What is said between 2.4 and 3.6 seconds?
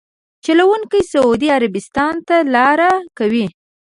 لاره کوي.